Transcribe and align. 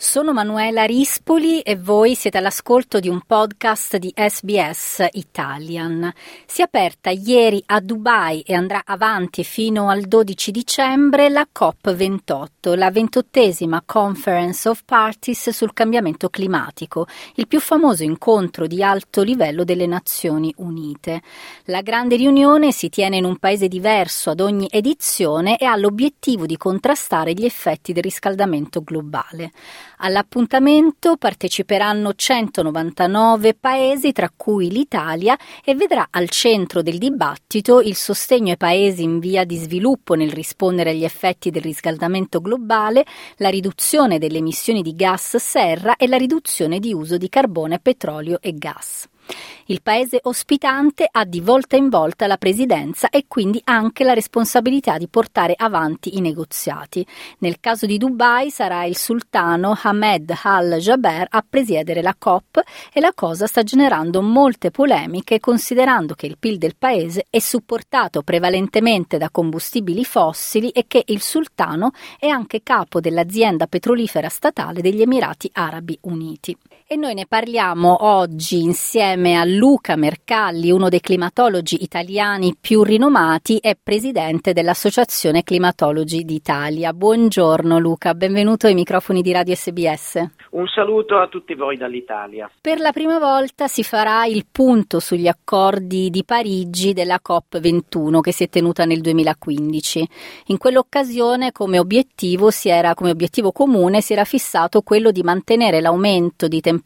Sono 0.00 0.32
Manuela 0.32 0.84
Rispoli 0.84 1.60
e 1.60 1.74
voi 1.74 2.14
siete 2.14 2.38
all'ascolto 2.38 3.00
di 3.00 3.08
un 3.08 3.20
podcast 3.26 3.96
di 3.96 4.12
SBS 4.14 5.04
Italian. 5.10 6.12
Si 6.46 6.60
è 6.60 6.64
aperta 6.66 7.10
ieri 7.10 7.60
a 7.66 7.80
Dubai 7.80 8.42
e 8.42 8.54
andrà 8.54 8.82
avanti 8.84 9.42
fino 9.42 9.88
al 9.88 10.02
12 10.02 10.52
dicembre 10.52 11.28
la 11.28 11.48
COP28, 11.52 12.76
la 12.76 12.92
ventottesima 12.92 13.82
Conference 13.84 14.68
of 14.68 14.82
Parties 14.84 15.50
sul 15.50 15.72
cambiamento 15.72 16.28
climatico, 16.28 17.08
il 17.34 17.48
più 17.48 17.58
famoso 17.58 18.04
incontro 18.04 18.68
di 18.68 18.84
alto 18.84 19.24
livello 19.24 19.64
delle 19.64 19.86
Nazioni 19.86 20.54
Unite. 20.58 21.22
La 21.64 21.82
grande 21.82 22.14
riunione 22.14 22.70
si 22.70 22.88
tiene 22.88 23.16
in 23.16 23.24
un 23.24 23.38
paese 23.38 23.66
diverso 23.66 24.30
ad 24.30 24.38
ogni 24.38 24.68
edizione 24.70 25.58
e 25.58 25.64
ha 25.64 25.74
l'obiettivo 25.74 26.46
di 26.46 26.56
contrastare 26.56 27.32
gli 27.32 27.44
effetti 27.44 27.92
del 27.92 28.04
riscaldamento 28.04 28.80
globale. 28.80 29.50
All'appuntamento 29.98 31.16
parteciperanno 31.16 32.14
199 32.14 33.54
paesi, 33.54 34.12
tra 34.12 34.30
cui 34.34 34.70
l'Italia, 34.70 35.36
e 35.64 35.74
vedrà 35.74 36.08
al 36.10 36.28
centro 36.28 36.82
del 36.82 36.98
dibattito 36.98 37.80
il 37.80 37.96
sostegno 37.96 38.50
ai 38.50 38.56
paesi 38.56 39.02
in 39.02 39.18
via 39.18 39.44
di 39.44 39.56
sviluppo 39.56 40.14
nel 40.14 40.30
rispondere 40.30 40.90
agli 40.90 41.04
effetti 41.04 41.50
del 41.50 41.62
riscaldamento 41.62 42.40
globale, 42.40 43.04
la 43.36 43.48
riduzione 43.48 44.18
delle 44.18 44.38
emissioni 44.38 44.82
di 44.82 44.94
gas 44.94 45.36
serra 45.36 45.96
e 45.96 46.06
la 46.06 46.16
riduzione 46.16 46.78
di 46.78 46.92
uso 46.92 47.16
di 47.16 47.28
carbone, 47.28 47.80
petrolio 47.80 48.38
e 48.40 48.54
gas. 48.56 49.08
Il 49.66 49.82
paese 49.82 50.20
ospitante 50.22 51.06
ha 51.10 51.24
di 51.24 51.40
volta 51.40 51.76
in 51.76 51.90
volta 51.90 52.26
la 52.26 52.38
presidenza 52.38 53.10
e 53.10 53.24
quindi 53.28 53.60
anche 53.64 54.02
la 54.02 54.14
responsabilità 54.14 54.96
di 54.96 55.08
portare 55.08 55.54
avanti 55.56 56.16
i 56.16 56.20
negoziati. 56.22 57.06
Nel 57.40 57.60
caso 57.60 57.84
di 57.84 57.98
Dubai 57.98 58.50
sarà 58.50 58.84
il 58.84 58.96
sultano 58.96 59.76
Ahmed 59.82 60.32
Al-Jaber 60.42 61.26
a 61.28 61.44
presiedere 61.46 62.00
la 62.00 62.14
COP 62.18 62.62
e 62.92 63.00
la 63.00 63.12
cosa 63.14 63.46
sta 63.46 63.62
generando 63.62 64.22
molte 64.22 64.70
polemiche 64.70 65.38
considerando 65.38 66.14
che 66.14 66.26
il 66.26 66.38
PIL 66.38 66.56
del 66.56 66.76
paese 66.76 67.26
è 67.28 67.38
supportato 67.38 68.22
prevalentemente 68.22 69.18
da 69.18 69.28
combustibili 69.30 70.04
fossili 70.04 70.70
e 70.70 70.86
che 70.88 71.02
il 71.08 71.20
sultano 71.20 71.90
è 72.18 72.28
anche 72.28 72.62
capo 72.62 73.00
dell'azienda 73.00 73.66
petrolifera 73.66 74.28
statale 74.30 74.80
degli 74.80 75.02
Emirati 75.02 75.50
Arabi 75.52 75.98
Uniti. 76.02 76.56
E 76.90 76.96
noi 76.96 77.12
ne 77.12 77.26
parliamo 77.26 78.06
oggi 78.06 78.62
insieme 78.62 79.36
a 79.36 79.44
Luca 79.44 79.94
Mercalli, 79.94 80.70
uno 80.70 80.88
dei 80.88 81.02
climatologi 81.02 81.82
italiani 81.82 82.56
più 82.58 82.82
rinomati 82.82 83.58
e 83.58 83.76
presidente 83.76 84.54
dell'Associazione 84.54 85.42
Climatologi 85.42 86.24
d'Italia. 86.24 86.94
Buongiorno 86.94 87.78
Luca, 87.78 88.14
benvenuto 88.14 88.68
ai 88.68 88.74
microfoni 88.74 89.20
di 89.20 89.32
Radio 89.32 89.54
SBS. 89.54 90.30
Un 90.52 90.66
saluto 90.66 91.18
a 91.18 91.28
tutti 91.28 91.52
voi 91.52 91.76
dall'Italia. 91.76 92.50
Per 92.58 92.80
la 92.80 92.92
prima 92.92 93.18
volta 93.18 93.68
si 93.68 93.84
farà 93.84 94.24
il 94.24 94.46
punto 94.50 94.98
sugli 94.98 95.28
accordi 95.28 96.08
di 96.08 96.24
Parigi 96.24 96.94
della 96.94 97.20
COP21 97.22 98.20
che 98.20 98.32
si 98.32 98.44
è 98.44 98.48
tenuta 98.48 98.86
nel 98.86 99.02
2015. 99.02 100.08
In 100.46 100.56
quell'occasione 100.56 101.52
come 101.52 101.78
obiettivo, 101.78 102.48
era, 102.64 102.94
come 102.94 103.10
obiettivo 103.10 103.52
comune 103.52 104.00
si 104.00 104.14
era 104.14 104.24
fissato 104.24 104.80
quello 104.80 105.10
di 105.10 105.22
mantenere 105.22 105.82
l'aumento 105.82 106.48
di 106.48 106.62
temperatura 106.62 106.76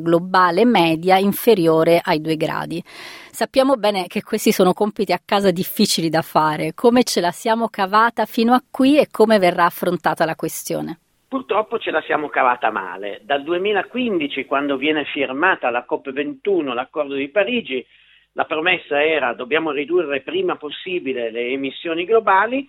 globale 0.00 0.64
media 0.64 1.16
inferiore 1.18 2.00
ai 2.02 2.20
2 2.20 2.36
gradi. 2.36 2.82
Sappiamo 2.84 3.76
bene 3.76 4.06
che 4.06 4.22
questi 4.22 4.52
sono 4.52 4.72
compiti 4.72 5.12
a 5.12 5.20
casa 5.24 5.50
difficili 5.50 6.08
da 6.08 6.22
fare. 6.22 6.74
Come 6.74 7.02
ce 7.02 7.20
la 7.20 7.30
siamo 7.30 7.68
cavata 7.68 8.24
fino 8.26 8.52
a 8.54 8.62
qui 8.70 8.98
e 8.98 9.08
come 9.10 9.38
verrà 9.38 9.64
affrontata 9.64 10.24
la 10.24 10.34
questione? 10.36 10.98
Purtroppo 11.28 11.78
ce 11.78 11.90
la 11.90 12.00
siamo 12.02 12.28
cavata 12.28 12.70
male. 12.70 13.20
Dal 13.24 13.42
2015, 13.42 14.44
quando 14.44 14.76
viene 14.76 15.04
firmata 15.04 15.68
la 15.70 15.84
COP21, 15.88 16.72
l'accordo 16.72 17.14
di 17.14 17.28
Parigi, 17.28 17.84
la 18.34 18.44
promessa 18.44 19.02
era 19.02 19.32
dobbiamo 19.32 19.72
ridurre 19.72 20.20
prima 20.20 20.56
possibile 20.56 21.32
le 21.32 21.48
emissioni 21.48 22.04
globali, 22.04 22.68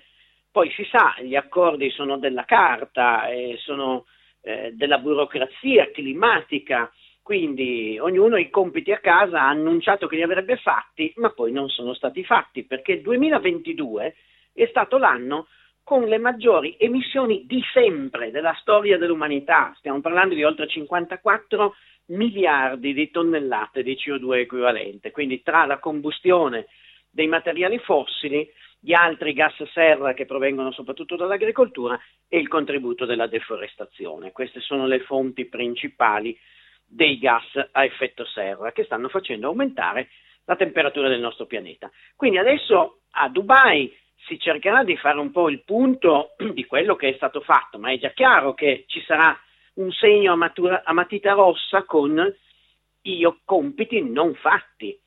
poi 0.51 0.71
si 0.71 0.87
sa, 0.89 1.15
gli 1.21 1.35
accordi 1.35 1.89
sono 1.91 2.17
della 2.17 2.45
carta, 2.45 3.23
sono 3.57 4.05
eh, 4.45 4.71
della 4.73 4.99
burocrazia 4.99 5.89
climatica, 5.89 6.91
quindi 7.23 7.97
ognuno 7.99 8.37
i 8.37 8.51
compiti 8.51 8.91
a 8.91 8.99
casa 8.99 9.41
ha 9.41 9.49
annunciato 9.49 10.05
che 10.05 10.17
li 10.17 10.21
avrebbe 10.21 10.57
fatti, 10.57 11.11
ma 11.15 11.31
poi 11.31 11.51
non 11.51 11.67
sono 11.69 11.95
stati 11.95 12.23
fatti, 12.23 12.63
perché 12.63 12.91
il 12.91 13.01
2022 13.01 14.15
è 14.53 14.67
stato 14.67 14.99
l'anno 14.99 15.47
con 15.83 16.03
le 16.03 16.19
maggiori 16.19 16.75
emissioni 16.77 17.45
di 17.47 17.59
sempre 17.73 18.29
della 18.29 18.55
storia 18.59 18.99
dell'umanità. 18.99 19.73
Stiamo 19.77 19.99
parlando 20.01 20.35
di 20.35 20.43
oltre 20.43 20.67
54 20.67 21.75
miliardi 22.07 22.93
di 22.93 23.09
tonnellate 23.09 23.81
di 23.81 23.95
CO2 23.95 24.41
equivalente, 24.41 25.09
quindi 25.09 25.41
tra 25.41 25.65
la 25.65 25.79
combustione 25.79 26.67
dei 27.15 27.27
materiali 27.27 27.79
fossili, 27.79 28.45
gli 28.77 28.91
altri 28.91 29.31
gas 29.31 29.55
serra 29.71 30.13
che 30.13 30.25
provengono 30.25 30.73
soprattutto 30.73 31.15
dall'agricoltura 31.15 31.97
e 32.27 32.37
il 32.37 32.49
contributo 32.49 33.05
della 33.05 33.27
deforestazione. 33.27 34.33
Queste 34.33 34.59
sono 34.59 34.85
le 34.85 34.99
fonti 34.99 35.45
principali 35.45 36.37
dei 36.85 37.17
gas 37.17 37.45
a 37.71 37.85
effetto 37.85 38.25
serra 38.25 38.73
che 38.73 38.83
stanno 38.83 39.07
facendo 39.07 39.47
aumentare 39.47 40.09
la 40.43 40.57
temperatura 40.57 41.07
del 41.07 41.21
nostro 41.21 41.45
pianeta. 41.45 41.89
Quindi 42.17 42.37
adesso 42.37 42.99
a 43.11 43.29
Dubai 43.29 43.97
si 44.27 44.37
cercherà 44.37 44.83
di 44.83 44.97
fare 44.97 45.17
un 45.17 45.31
po' 45.31 45.47
il 45.49 45.63
punto 45.63 46.35
di 46.51 46.65
quello 46.65 46.97
che 46.97 47.07
è 47.07 47.13
stato 47.13 47.39
fatto, 47.39 47.79
ma 47.79 47.91
è 47.91 47.97
già 47.97 48.09
chiaro 48.09 48.53
che 48.53 48.83
ci 48.87 49.01
sarà 49.07 49.39
un 49.75 49.89
segno 49.93 50.33
a, 50.33 50.35
matura, 50.35 50.83
a 50.83 50.91
matita 50.91 51.31
rossa 51.31 51.83
con 51.83 52.35
i 53.03 53.33
compiti 53.45 54.03
non 54.03 54.35
fatti. 54.35 54.99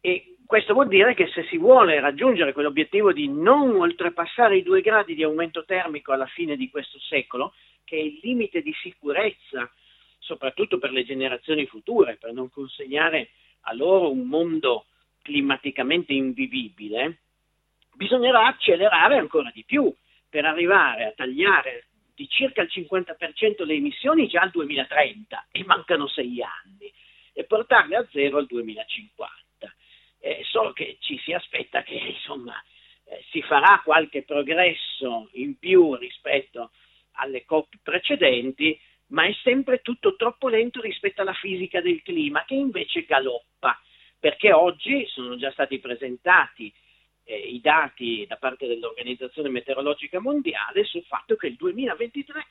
E 0.00 0.29
questo 0.50 0.72
vuol 0.72 0.88
dire 0.88 1.14
che 1.14 1.28
se 1.28 1.44
si 1.44 1.58
vuole 1.58 2.00
raggiungere 2.00 2.52
quell'obiettivo 2.52 3.12
di 3.12 3.28
non 3.28 3.76
oltrepassare 3.76 4.56
i 4.56 4.64
due 4.64 4.80
gradi 4.80 5.14
di 5.14 5.22
aumento 5.22 5.64
termico 5.64 6.10
alla 6.10 6.26
fine 6.26 6.56
di 6.56 6.68
questo 6.68 6.98
secolo, 6.98 7.54
che 7.84 7.94
è 7.94 8.00
il 8.00 8.18
limite 8.20 8.60
di 8.60 8.74
sicurezza, 8.82 9.70
soprattutto 10.18 10.78
per 10.78 10.90
le 10.90 11.04
generazioni 11.04 11.66
future, 11.66 12.16
per 12.16 12.32
non 12.32 12.50
consegnare 12.50 13.28
a 13.60 13.74
loro 13.74 14.10
un 14.10 14.26
mondo 14.26 14.86
climaticamente 15.22 16.14
invivibile, 16.14 17.18
bisognerà 17.94 18.46
accelerare 18.46 19.18
ancora 19.18 19.52
di 19.54 19.62
più 19.64 19.94
per 20.28 20.46
arrivare 20.46 21.04
a 21.04 21.12
tagliare 21.12 21.84
di 22.12 22.26
circa 22.26 22.62
il 22.62 22.70
50% 22.72 23.64
le 23.64 23.74
emissioni 23.74 24.26
già 24.26 24.40
al 24.40 24.50
2030 24.50 25.46
e 25.52 25.64
mancano 25.64 26.08
sei 26.08 26.42
anni 26.42 26.92
e 27.34 27.44
portarle 27.44 27.94
a 27.94 28.08
zero 28.10 28.38
al 28.38 28.46
2050. 28.46 29.44
Eh, 30.22 30.42
solo 30.44 30.72
che 30.72 30.98
ci 31.00 31.18
si 31.24 31.32
aspetta 31.32 31.82
che 31.82 31.94
insomma 31.94 32.54
eh, 33.04 33.24
si 33.30 33.40
farà 33.40 33.80
qualche 33.82 34.22
progresso 34.22 35.30
in 35.32 35.58
più 35.58 35.94
rispetto 35.94 36.72
alle 37.12 37.44
COP 37.46 37.76
precedenti, 37.82 38.78
ma 39.08 39.24
è 39.24 39.32
sempre 39.42 39.80
tutto 39.80 40.16
troppo 40.16 40.48
lento 40.48 40.80
rispetto 40.80 41.22
alla 41.22 41.32
fisica 41.32 41.80
del 41.80 42.02
clima 42.02 42.44
che 42.44 42.54
invece 42.54 43.04
galoppa, 43.04 43.80
perché 44.18 44.52
oggi 44.52 45.06
sono 45.06 45.36
già 45.36 45.50
stati 45.52 45.78
presentati 45.78 46.72
eh, 47.24 47.36
i 47.36 47.60
dati 47.60 48.26
da 48.28 48.36
parte 48.36 48.66
dell'Organizzazione 48.66 49.48
Meteorologica 49.48 50.20
Mondiale 50.20 50.84
sul 50.84 51.04
fatto 51.04 51.36
che 51.36 51.46
il 51.46 51.56
2023 51.56 52.46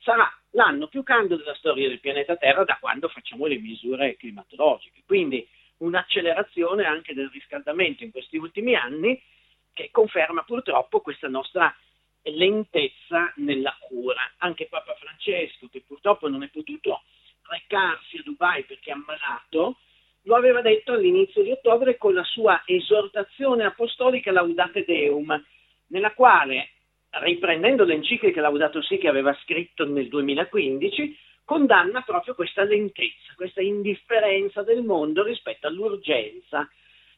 sarà 0.00 0.30
l'anno 0.50 0.88
più 0.88 1.02
caldo 1.02 1.36
della 1.36 1.54
storia 1.54 1.88
del 1.88 2.00
pianeta 2.00 2.36
Terra 2.36 2.64
da 2.64 2.76
quando 2.80 3.08
facciamo 3.08 3.46
le 3.46 3.58
misure 3.58 4.16
climatologiche. 4.16 5.02
Quindi 5.06 5.46
un'accelerazione 5.78 6.84
anche 6.84 7.14
del 7.14 7.30
riscaldamento 7.30 8.04
in 8.04 8.10
questi 8.10 8.36
ultimi 8.36 8.74
anni 8.74 9.20
che 9.72 9.90
conferma 9.90 10.42
purtroppo 10.42 11.00
questa 11.00 11.28
nostra 11.28 11.74
lentezza 12.22 13.32
nella 13.36 13.76
cura. 13.80 14.32
Anche 14.38 14.66
Papa 14.66 14.94
Francesco, 14.94 15.68
che 15.68 15.82
purtroppo 15.86 16.28
non 16.28 16.42
è 16.42 16.48
potuto 16.48 17.02
recarsi 17.42 18.18
a 18.18 18.22
Dubai 18.22 18.64
perché 18.64 18.90
è 18.90 18.94
ammalato, 18.94 19.78
lo 20.22 20.36
aveva 20.36 20.62
detto 20.62 20.92
all'inizio 20.92 21.42
di 21.42 21.50
ottobre 21.50 21.98
con 21.98 22.14
la 22.14 22.24
sua 22.24 22.62
esortazione 22.64 23.64
apostolica 23.64 24.32
Laudate 24.32 24.84
Deum, 24.84 25.44
nella 25.88 26.12
quale, 26.14 26.70
riprendendo 27.10 27.84
l'enciclica 27.84 28.40
Laudato 28.40 28.80
Si 28.82 28.96
che 28.96 29.08
aveva 29.08 29.36
scritto 29.42 29.86
nel 29.86 30.08
2015, 30.08 31.18
condanna 31.44 32.02
proprio 32.02 32.34
questa 32.34 32.64
lentezza, 32.64 33.34
questa 33.36 33.60
indifferenza 33.60 34.62
del 34.62 34.82
mondo 34.82 35.22
rispetto 35.22 35.66
all'urgenza 35.66 36.68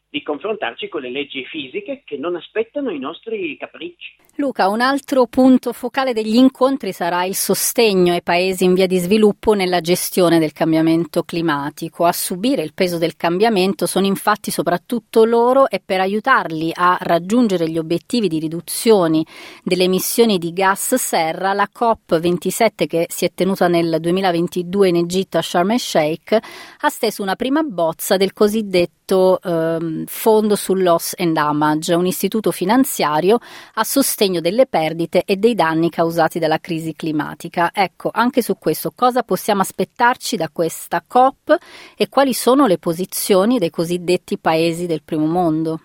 di 0.09 0.23
confrontarci 0.23 0.89
con 0.89 1.03
le 1.03 1.11
leggi 1.11 1.45
fisiche 1.45 2.03
che 2.05 2.17
non 2.17 2.37
aspettano 2.37 2.91
i 2.91 2.99
nostri 2.99 3.57
capricci. 3.57 4.17
Luca, 4.37 4.69
un 4.69 4.81
altro 4.81 5.27
punto 5.27 5.73
focale 5.73 6.13
degli 6.13 6.37
incontri 6.37 6.93
sarà 6.93 7.25
il 7.25 7.35
sostegno 7.35 8.13
ai 8.13 8.23
paesi 8.23 8.65
in 8.65 8.75
via 8.75 8.87
di 8.87 8.99
sviluppo 8.99 9.55
nella 9.55 9.81
gestione 9.81 10.39
del 10.39 10.53
cambiamento 10.53 11.23
climatico. 11.23 12.05
A 12.05 12.13
subire 12.13 12.63
il 12.63 12.75
peso 12.75 12.99
del 12.99 13.17
cambiamento 13.17 13.87
sono 13.87 14.07
infatti 14.07 14.51
soprattutto 14.51 15.25
loro 15.25 15.69
e 15.69 15.81
per 15.85 16.01
aiutarli 16.01 16.71
a 16.75 16.99
raggiungere 17.01 17.69
gli 17.69 17.79
obiettivi 17.79 18.29
di 18.29 18.39
riduzione 18.39 19.25
delle 19.63 19.85
emissioni 19.85 20.39
di 20.39 20.53
gas 20.53 20.95
serra, 20.95 21.53
la 21.53 21.69
COP27 21.73 22.87
che 22.87 23.07
si 23.09 23.25
è 23.25 23.33
tenuta 23.35 23.69
nel 23.69 23.99
2022 24.01 24.89
in 24.89 24.97
Egitto 24.97 25.39
a 25.39 25.43
Sharm 25.43 25.71
el 25.71 25.81
Sheikh 25.81 26.39
ha 26.81 26.89
steso 26.89 27.23
una 27.23 27.37
prima 27.37 27.63
bozza 27.63 28.17
del 28.17 28.33
cosiddetto 28.33 29.06
eh, 29.15 30.05
Fondo 30.07 30.57
sul 30.57 30.83
Loss 30.83 31.15
and 31.19 31.35
Damage, 31.35 31.95
un 31.95 32.07
istituto 32.07 32.51
finanziario 32.51 33.39
a 33.75 33.85
sostegno 33.85 34.41
delle 34.41 34.67
perdite 34.67 35.23
e 35.25 35.37
dei 35.37 35.55
danni 35.55 35.91
causati 35.91 36.39
dalla 36.39 36.59
crisi 36.59 36.95
climatica. 36.95 37.71
Ecco, 37.73 38.11
anche 38.13 38.43
su 38.43 38.59
questo 38.59 38.93
cosa 38.95 39.23
possiamo 39.23 39.61
aspettarci 39.61 40.37
da 40.37 40.49
questa 40.49 41.05
COP 41.07 41.57
e 41.97 42.09
quali 42.09 42.33
sono 42.33 42.67
le 42.67 42.79
posizioni 42.79 43.59
dei 43.59 43.71
cosiddetti 43.71 44.39
paesi 44.39 44.87
del 44.87 45.03
primo 45.05 45.27
mondo? 45.27 45.81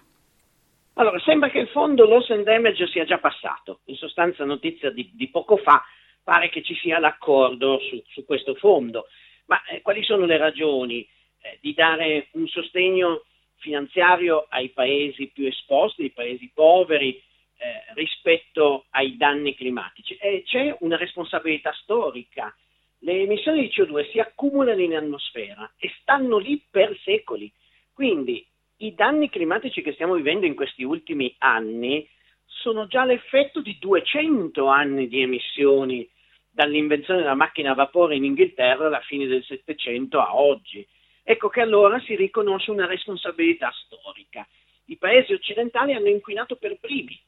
Allora, 0.95 1.19
sembra 1.19 1.49
che 1.49 1.59
il 1.59 1.67
fondo 1.67 2.05
loss 2.05 2.29
and 2.31 2.43
damage 2.43 2.87
sia 2.87 3.05
già 3.05 3.17
passato. 3.17 3.79
In 3.85 3.95
sostanza, 3.95 4.43
notizia 4.43 4.91
di, 4.91 5.09
di 5.13 5.29
poco 5.29 5.57
fa, 5.57 5.81
pare 6.23 6.49
che 6.49 6.61
ci 6.63 6.75
sia 6.75 6.99
l'accordo 6.99 7.79
su, 7.79 8.01
su 8.07 8.25
questo 8.25 8.55
fondo. 8.55 9.05
Ma 9.45 9.61
eh, 9.65 9.81
quali 9.81 10.03
sono 10.03 10.25
le 10.25 10.37
ragioni 10.37 11.07
eh, 11.41 11.57
di 11.61 11.73
dare 11.73 12.27
un 12.33 12.47
sostegno 12.47 13.23
finanziario 13.57 14.47
ai 14.49 14.69
paesi 14.69 15.27
più 15.27 15.47
esposti, 15.47 16.03
ai 16.03 16.11
paesi 16.11 16.51
poveri, 16.53 17.21
eh, 17.57 17.93
rispetto 17.93 18.85
ai 18.91 19.17
danni 19.17 19.55
climatici? 19.55 20.15
E 20.15 20.43
c'è 20.45 20.75
una 20.79 20.97
responsabilità 20.97 21.71
storica. 21.81 22.55
Le 22.99 23.21
emissioni 23.21 23.61
di 23.61 23.73
CO2 23.73 24.09
si 24.11 24.19
accumulano 24.19 24.81
in 24.81 24.95
atmosfera 24.95 25.71
e 25.77 25.91
stanno 26.01 26.37
lì 26.37 26.61
per 26.69 26.97
secoli. 27.03 27.51
Quindi 27.93 28.45
i 28.77 28.93
danni 28.95 29.29
climatici 29.29 29.81
che 29.81 29.93
stiamo 29.93 30.15
vivendo 30.15 30.45
in 30.45 30.55
questi 30.55 30.83
ultimi 30.83 31.33
anni 31.39 32.07
sono 32.45 32.87
già 32.87 33.05
l'effetto 33.05 33.61
di 33.61 33.77
200 33.79 34.65
anni 34.67 35.07
di 35.07 35.21
emissioni 35.21 36.07
dall'invenzione 36.49 37.21
della 37.21 37.33
macchina 37.33 37.71
a 37.71 37.75
vapore 37.75 38.15
in 38.15 38.25
Inghilterra 38.25 38.87
alla 38.87 38.99
fine 39.01 39.25
del 39.25 39.43
Settecento 39.43 40.19
a 40.19 40.35
oggi. 40.35 40.85
Ecco 41.23 41.49
che 41.49 41.61
allora 41.61 41.99
si 41.99 42.15
riconosce 42.15 42.71
una 42.71 42.85
responsabilità 42.85 43.71
storica. 43.85 44.47
I 44.85 44.97
paesi 44.97 45.33
occidentali 45.33 45.93
hanno 45.93 46.09
inquinato 46.09 46.55
per 46.55 46.77
primi 46.79 47.19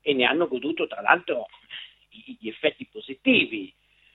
e 0.00 0.14
ne 0.14 0.24
hanno 0.24 0.46
goduto 0.46 0.86
tra 0.86 1.00
l'altro 1.00 1.46
gli 2.08 2.48
effetti 2.48 2.86
positivi, 2.86 3.72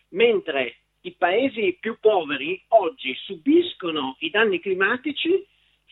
mentre 0.09 0.77
i 1.01 1.13
paesi 1.13 1.77
più 1.79 1.99
poveri 1.99 2.63
oggi 2.69 3.13
subiscono 3.15 4.15
i 4.19 4.29
danni 4.29 4.59
climatici 4.59 5.45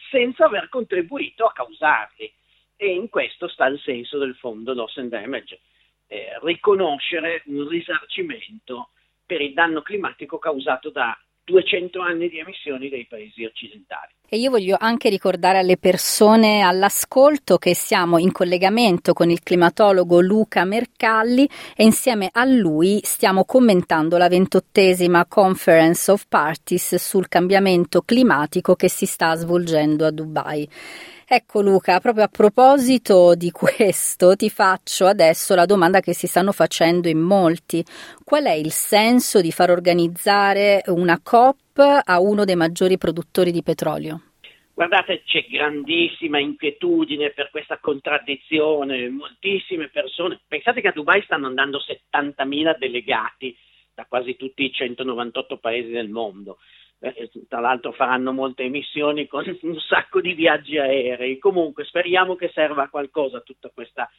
senza 0.09 0.45
aver 0.45 0.69
contribuito 0.69 1.45
a 1.45 1.51
causarli. 1.51 2.31
E 2.75 2.93
in 2.93 3.09
questo 3.09 3.49
sta 3.49 3.65
il 3.65 3.79
senso 3.79 4.17
del 4.17 4.35
fondo 4.35 4.73
loss 4.73 4.97
and 4.97 5.09
damage, 5.09 5.59
eh, 6.07 6.39
riconoscere 6.41 7.43
un 7.47 7.67
risarcimento 7.67 8.91
per 9.25 9.41
il 9.41 9.53
danno 9.53 9.81
climatico 9.81 10.39
causato 10.39 10.89
da 10.89 11.17
200 11.49 11.99
anni 11.99 12.29
di 12.29 12.37
emissioni 12.37 12.89
dei 12.89 13.05
paesi 13.07 13.43
occidentali. 13.43 14.13
E 14.31 14.37
io 14.37 14.51
voglio 14.51 14.77
anche 14.79 15.09
ricordare 15.09 15.57
alle 15.57 15.75
persone 15.75 16.61
all'ascolto 16.61 17.57
che 17.57 17.73
siamo 17.73 18.19
in 18.19 18.31
collegamento 18.31 19.13
con 19.13 19.31
il 19.31 19.41
climatologo 19.41 20.19
Luca 20.19 20.65
Mercalli 20.65 21.49
e 21.75 21.83
insieme 21.83 22.29
a 22.31 22.45
lui 22.45 22.99
stiamo 23.03 23.43
commentando 23.43 24.17
la 24.17 24.27
ventottesima 24.27 25.25
Conference 25.25 26.11
of 26.11 26.25
Parties 26.29 26.97
sul 26.97 27.27
cambiamento 27.27 28.03
climatico 28.03 28.75
che 28.75 28.87
si 28.87 29.07
sta 29.07 29.33
svolgendo 29.33 30.05
a 30.05 30.11
Dubai. 30.11 30.69
Ecco 31.31 31.61
Luca, 31.61 31.99
proprio 31.99 32.23
a 32.23 32.27
proposito 32.27 33.33
di 33.33 33.49
questo 33.53 34.35
ti 34.35 34.51
faccio 34.51 35.07
adesso 35.07 35.55
la 35.55 35.65
domanda 35.65 36.01
che 36.01 36.13
si 36.13 36.27
stanno 36.27 36.51
facendo 36.51 37.07
in 37.07 37.19
molti. 37.19 37.83
Qual 38.23 38.43
è 38.43 38.53
il 38.53 38.71
senso 38.71 39.41
di 39.41 39.51
far 39.51 39.71
organizzare 39.71 40.83
una 40.87 41.19
COP 41.21 41.57
a 41.83 42.19
uno 42.19 42.45
dei 42.45 42.55
maggiori 42.55 42.97
produttori 42.97 43.51
di 43.51 43.63
petrolio? 43.63 44.21
Guardate, 44.73 45.23
c'è 45.25 45.45
grandissima 45.49 46.39
inquietudine 46.39 47.31
per 47.31 47.49
questa 47.51 47.79
contraddizione, 47.79 49.09
moltissime 49.09 49.89
persone. 49.89 50.39
Pensate 50.47 50.79
che 50.81 50.87
a 50.87 50.93
Dubai 50.93 51.21
stanno 51.23 51.47
andando 51.47 51.79
70.000 51.79 52.77
delegati 52.77 53.55
da 53.93 54.05
quasi 54.07 54.37
tutti 54.37 54.63
i 54.63 54.71
198 54.71 55.57
paesi 55.57 55.89
del 55.89 56.09
mondo 56.09 56.59
eh, 56.99 57.29
tra 57.47 57.59
l'altro 57.59 57.91
faranno 57.91 58.33
molte 58.33 58.63
emissioni 58.63 59.27
con 59.27 59.45
un 59.61 59.79
sacco 59.79 60.21
di 60.21 60.33
viaggi 60.33 60.77
aerei. 60.77 61.37
Comunque 61.39 61.85
speriamo 61.85 62.35
che 62.35 62.51
serva 62.53 62.83
a 62.83 62.89
qualcosa 62.89 63.41
tutta 63.41 63.69
questa 63.73 64.09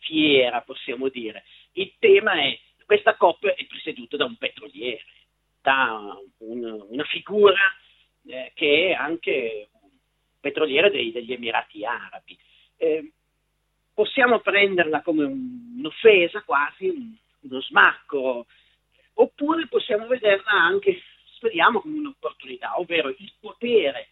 fiera, 0.00 0.60
possiamo 0.62 1.08
dire. 1.08 1.44
Il 1.72 1.94
tema 1.98 2.34
è 2.34 2.58
questa 2.84 3.16
COP 3.16 3.46
è 3.46 3.66
presieduta 3.66 4.16
da 4.16 4.24
un 4.24 4.36
petroliere, 4.36 5.04
da 5.64 6.14
un, 6.40 6.84
una 6.90 7.04
figura 7.04 7.74
eh, 8.26 8.52
che 8.54 8.88
è 8.88 8.92
anche 8.92 9.70
un 9.80 9.88
petroliere 10.38 10.90
dei, 10.90 11.10
degli 11.10 11.32
Emirati 11.32 11.86
Arabi. 11.86 12.38
Eh, 12.76 13.12
possiamo 13.94 14.40
prenderla 14.40 15.00
come 15.00 15.24
un'offesa 15.24 16.42
quasi, 16.42 16.88
un, 16.88 17.14
uno 17.40 17.62
smacco, 17.62 18.44
oppure 19.14 19.66
possiamo 19.68 20.06
vederla 20.06 20.50
anche 20.50 21.00
speriamo 21.36 21.80
come 21.80 21.96
un'opportunità, 21.96 22.78
ovvero 22.78 23.08
il 23.08 23.32
potere 23.40 24.08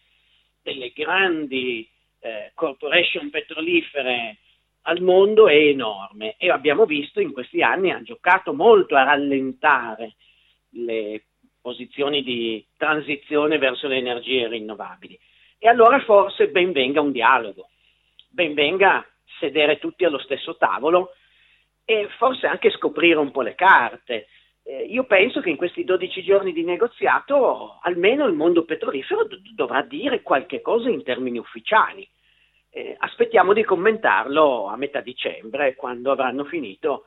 delle 0.63 0.91
grandi 0.91 1.87
eh, 2.19 2.51
corporation 2.55 3.29
petrolifere 3.29 4.37
al 4.85 5.01
mondo 5.01 5.47
è 5.47 5.55
enorme 5.55 6.35
e 6.37 6.49
abbiamo 6.49 6.85
visto 6.85 7.19
in 7.19 7.31
questi 7.31 7.61
anni 7.61 7.91
ha 7.91 8.01
giocato 8.01 8.53
molto 8.53 8.95
a 8.95 9.03
rallentare 9.03 10.15
le 10.69 11.25
posizioni 11.63 12.21
di 12.21 12.63
transizione 12.75 13.57
verso 13.57 13.87
le 13.87 13.95
energie 13.95 14.49
rinnovabili. 14.49 15.17
E 15.57 15.69
allora 15.69 15.97
forse 16.01 16.49
ben 16.49 16.73
venga 16.73 16.99
un 16.99 17.13
dialogo, 17.13 17.69
ben 18.29 18.53
venga 18.53 19.03
sedere 19.39 19.79
tutti 19.79 20.03
allo 20.03 20.19
stesso 20.19 20.57
tavolo 20.57 21.13
e 21.85 22.09
forse 22.17 22.47
anche 22.47 22.69
scoprire 22.71 23.17
un 23.17 23.31
po' 23.31 23.41
le 23.41 23.55
carte, 23.55 24.27
eh, 24.63 24.83
io 24.83 25.05
penso 25.05 25.39
che 25.39 25.49
in 25.49 25.55
questi 25.55 25.85
12 25.85 26.21
giorni 26.21 26.51
di 26.51 26.63
negoziato 26.63 27.79
almeno 27.81 28.25
il 28.27 28.33
mondo 28.33 28.65
petrolifero 28.65 29.23
d- 29.23 29.53
dovrà 29.53 29.81
dire 29.83 30.21
qualche 30.21 30.61
cosa 30.61 30.89
in 30.89 31.03
termini 31.03 31.37
ufficiali. 31.37 32.07
Eh, 32.69 32.95
aspettiamo 32.97 33.53
di 33.53 33.63
commentarlo 33.63 34.67
a 34.67 34.75
metà 34.75 34.99
dicembre, 34.99 35.75
quando 35.75 36.11
avranno 36.11 36.43
finito 36.43 37.05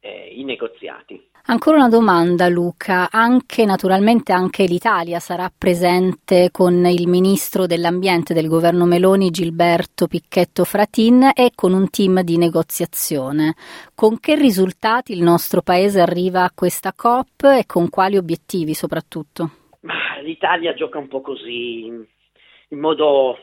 eh, 0.00 0.32
i 0.34 0.44
negoziati. 0.44 1.34
Ancora 1.48 1.76
una 1.76 1.88
domanda 1.88 2.48
Luca, 2.48 3.08
anche 3.08 3.64
naturalmente 3.64 4.32
anche 4.32 4.64
l'Italia 4.64 5.20
sarà 5.20 5.48
presente 5.56 6.48
con 6.50 6.84
il 6.86 7.06
ministro 7.06 7.66
dell'ambiente 7.66 8.34
del 8.34 8.48
governo 8.48 8.84
Meloni 8.84 9.30
Gilberto 9.30 10.08
Picchetto 10.08 10.64
Fratin 10.64 11.30
e 11.32 11.52
con 11.54 11.72
un 11.72 11.88
team 11.88 12.22
di 12.22 12.36
negoziazione. 12.36 13.54
Con 13.94 14.18
che 14.18 14.34
risultati 14.34 15.12
il 15.12 15.22
nostro 15.22 15.62
paese 15.62 16.00
arriva 16.00 16.42
a 16.42 16.50
questa 16.52 16.92
COP 16.92 17.44
e 17.44 17.64
con 17.64 17.90
quali 17.90 18.16
obiettivi 18.16 18.74
soprattutto? 18.74 19.50
Ma 19.82 20.18
L'Italia 20.22 20.74
gioca 20.74 20.98
un 20.98 21.06
po' 21.06 21.20
così, 21.20 21.84
in 21.84 22.78
modo 22.80 23.38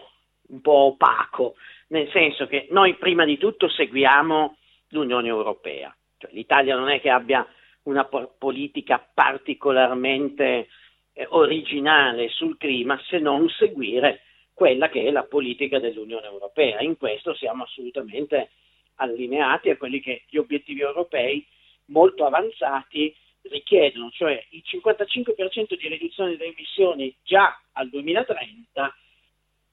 un 0.49 0.59
po' 0.59 0.91
opaco, 0.91 1.55
nel 1.87 2.09
senso 2.11 2.47
che 2.47 2.67
noi 2.71 2.97
prima 2.97 3.23
di 3.23 3.37
tutto 3.37 3.69
seguiamo 3.69 4.57
l'Unione 4.89 5.29
Europea 5.29 5.95
cioè, 6.23 6.33
L'Italia 6.33 6.75
non 6.75 6.89
è 6.89 7.01
che 7.01 7.09
abbia 7.09 7.45
una 7.83 8.05
po- 8.05 8.33
politica 8.37 9.05
particolarmente 9.13 10.69
eh, 11.13 11.27
originale 11.29 12.29
sul 12.29 12.57
clima 12.57 12.99
se 13.07 13.19
non 13.19 13.49
seguire 13.49 14.21
quella 14.53 14.87
che 14.89 15.03
è 15.03 15.11
la 15.11 15.23
politica 15.23 15.79
dell'Unione 15.79 16.27
Europea. 16.27 16.79
In 16.81 16.97
questo 16.97 17.33
siamo 17.35 17.63
assolutamente 17.63 18.51
allineati 18.95 19.69
a 19.69 19.77
quelli 19.77 19.99
che 19.99 20.23
gli 20.29 20.37
obiettivi 20.37 20.81
europei 20.81 21.45
molto 21.85 22.25
avanzati 22.25 23.13
richiedono, 23.41 24.09
cioè 24.11 24.41
il 24.51 24.63
55% 24.65 25.77
di 25.77 25.87
riduzione 25.89 26.37
delle 26.37 26.53
emissioni 26.53 27.13
già 27.23 27.59
al 27.73 27.89
2030 27.89 28.95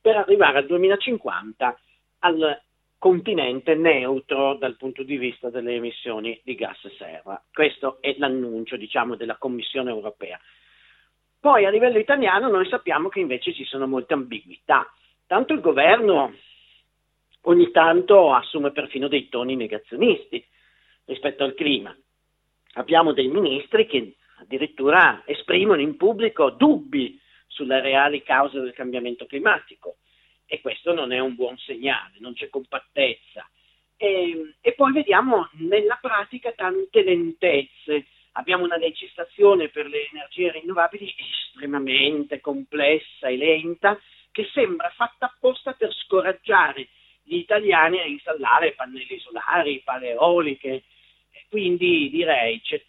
per 0.00 0.16
arrivare 0.16 0.58
al 0.58 0.66
2050 0.66 1.78
al 2.20 2.60
continente 3.00 3.74
neutro 3.74 4.56
dal 4.56 4.76
punto 4.76 5.02
di 5.02 5.16
vista 5.16 5.48
delle 5.48 5.74
emissioni 5.74 6.38
di 6.44 6.54
gas 6.54 6.78
serra. 6.98 7.42
Questo 7.50 7.96
è 8.02 8.14
l'annuncio, 8.18 8.76
diciamo, 8.76 9.16
della 9.16 9.38
Commissione 9.38 9.88
europea. 9.88 10.38
Poi 11.40 11.64
a 11.64 11.70
livello 11.70 11.98
italiano 11.98 12.48
noi 12.48 12.68
sappiamo 12.68 13.08
che 13.08 13.20
invece 13.20 13.54
ci 13.54 13.64
sono 13.64 13.86
molte 13.86 14.12
ambiguità. 14.12 14.86
Tanto 15.26 15.54
il 15.54 15.60
governo 15.60 16.34
ogni 17.44 17.70
tanto 17.70 18.34
assume 18.34 18.70
perfino 18.70 19.08
dei 19.08 19.30
toni 19.30 19.56
negazionisti 19.56 20.44
rispetto 21.06 21.42
al 21.42 21.54
clima. 21.54 21.96
Abbiamo 22.74 23.14
dei 23.14 23.28
ministri 23.28 23.86
che 23.86 24.16
addirittura 24.40 25.22
esprimono 25.24 25.80
in 25.80 25.96
pubblico 25.96 26.50
dubbi 26.50 27.18
sulle 27.46 27.80
reali 27.80 28.22
cause 28.22 28.60
del 28.60 28.74
cambiamento 28.74 29.24
climatico 29.24 29.96
e 30.52 30.60
questo 30.60 30.92
non 30.92 31.12
è 31.12 31.20
un 31.20 31.36
buon 31.36 31.56
segnale, 31.58 32.16
non 32.18 32.34
c'è 32.34 32.48
compattezza. 32.48 33.48
E, 33.96 34.54
e 34.60 34.72
poi 34.72 34.90
vediamo 34.90 35.48
nella 35.52 35.96
pratica 36.00 36.50
tante 36.50 37.04
lentezze. 37.04 38.06
Abbiamo 38.32 38.64
una 38.64 38.76
legislazione 38.76 39.68
per 39.68 39.86
le 39.86 40.08
energie 40.10 40.50
rinnovabili 40.50 41.14
estremamente 41.16 42.40
complessa 42.40 43.28
e 43.28 43.36
lenta 43.36 43.96
che 44.32 44.48
sembra 44.52 44.90
fatta 44.90 45.26
apposta 45.26 45.74
per 45.74 45.94
scoraggiare 45.94 46.88
gli 47.22 47.36
italiani 47.36 48.00
a 48.00 48.06
installare 48.06 48.72
pannelli 48.72 49.20
solari, 49.20 49.82
pale 49.84 50.10
eoliche. 50.10 50.82
Quindi 51.48 52.10
direi 52.10 52.60
c'è 52.60 52.82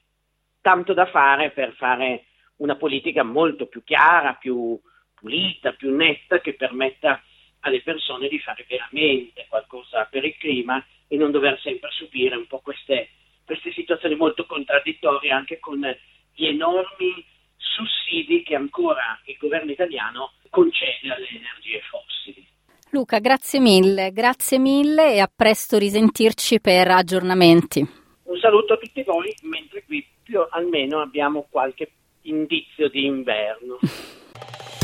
tanto 0.62 0.94
da 0.94 1.06
fare 1.06 1.51
per 1.51 1.74
fare 1.74 2.25
una 2.56 2.75
politica 2.75 3.22
molto 3.22 3.68
più 3.68 3.84
chiara, 3.84 4.34
più 4.34 4.80
pulita, 5.13 5.74
più 5.74 5.96
netta, 5.96 6.39
che 6.39 6.56
permetta 6.56 7.22
alle 7.62 7.82
persone 7.82 8.27
di 8.27 8.39
fare 8.39 8.65
veramente 8.68 9.46
qualcosa 9.50 10.06
per 10.06 10.24
il 10.25 10.36
clima 10.38 10.84
e 11.08 11.18
non 11.18 11.32
dover 11.32 11.60
sempre 11.62 11.89
subire 11.91 12.36
un 12.36 12.48
po' 12.48 12.60
queste, 12.60 13.10
queste 13.46 13.72
situazioni 13.74 14.15
molto 14.15 14.46
contraddittorie 14.46 15.32
anche 15.32 15.60
con 15.60 15.80
gli 16.34 16.46
enormi 16.46 17.25
sussidi 17.58 18.44
che 18.44 18.56
ancora 18.56 19.20
il 19.25 19.38
governo 19.38 19.72
italiano 19.72 20.34
concede 20.50 21.13
alle 21.13 21.27
energie 21.27 21.82
fossili. 21.89 22.46
Luca, 22.91 23.20
grazie 23.20 23.60
mille, 23.60 24.12
grazie 24.12 24.60
mille 24.60 25.13
e 25.13 25.20
a 25.20 25.32
presto 25.34 25.77
risentirci 25.77 26.60
per 26.60 26.89
aggiornamenti. 26.89 27.80
Un 28.24 28.38
saluto 28.38 28.74
a 28.74 28.77
tutti 28.77 29.01
voi, 29.03 29.34
mentre 29.44 29.84
qui 29.86 30.06
più 30.24 30.46
almeno 30.50 31.00
abbiamo 31.00 31.48
qualche 31.50 31.91
indizio 32.24 32.89
di 32.89 33.06
inverno. 33.06 33.80